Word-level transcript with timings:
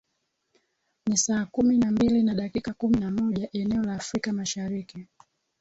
ni 1.07 1.17
saa 1.17 1.45
kumi 1.45 1.77
na 1.77 1.91
mbili 1.91 2.23
na 2.23 2.33
dakika 2.35 2.73
kumi 2.73 2.99
na 2.99 3.11
moja 3.11 3.49
eneo 3.53 3.83
la 3.83 3.93
afrika 3.95 4.33
mashariki 4.33 5.07